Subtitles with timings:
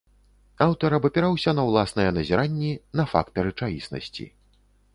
[0.65, 4.25] Аўтар абапіраўся на ўласныя назіранні, на факты рэчаіснасці.